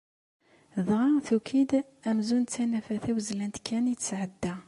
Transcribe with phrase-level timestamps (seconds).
[0.85, 1.71] Dɣa tuki-d
[2.09, 4.55] amzun d tanafa tawezzlant kan i tesεedda.